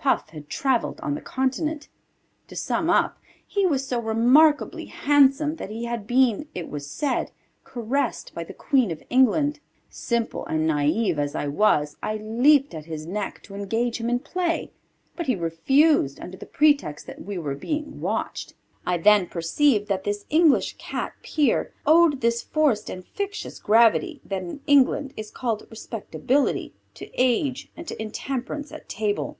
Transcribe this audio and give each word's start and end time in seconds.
Puff 0.00 0.30
had 0.30 0.48
travelled 0.48 1.00
on 1.00 1.16
the 1.16 1.20
continent. 1.20 1.88
To 2.46 2.54
sum 2.56 2.88
up, 2.88 3.18
he 3.44 3.66
was 3.66 3.84
so 3.86 4.00
remarkably 4.00 4.84
handsome 4.86 5.56
that 5.56 5.70
he 5.70 5.84
had 5.86 6.06
been, 6.06 6.46
it 6.54 6.68
was 6.70 6.86
said, 6.88 7.32
caressed 7.64 8.32
by 8.32 8.44
the 8.44 8.54
Queen 8.54 8.90
of 8.92 9.02
England. 9.10 9.58
Simple 9.90 10.46
and 10.46 10.70
naïve 10.70 11.18
as 11.18 11.34
I 11.34 11.48
was 11.48 11.96
I 12.02 12.16
leaped 12.16 12.74
at 12.74 12.84
his 12.86 13.06
neck 13.06 13.42
to 13.42 13.54
engage 13.56 13.98
him 14.00 14.08
in 14.08 14.20
play, 14.20 14.70
but 15.16 15.26
he 15.26 15.34
refused 15.34 16.20
under 16.20 16.36
the 16.38 16.46
pretext 16.46 17.06
that 17.08 17.22
we 17.24 17.36
were 17.36 17.56
being 17.56 18.00
watched. 18.00 18.54
I 18.86 18.98
then 18.98 19.26
perceived 19.26 19.88
that 19.88 20.04
this 20.04 20.24
English 20.30 20.76
Cat 20.78 21.12
Peer 21.24 21.72
owed 21.84 22.20
this 22.20 22.40
forced 22.40 22.88
and 22.88 23.04
fictitious 23.04 23.58
gravity 23.58 24.20
that 24.24 24.42
in 24.42 24.60
England 24.68 25.12
is 25.16 25.32
called 25.32 25.66
respectability 25.68 26.72
to 26.94 27.10
age 27.14 27.70
and 27.76 27.86
to 27.88 28.00
intemperance 28.00 28.70
at 28.72 28.88
table. 28.88 29.36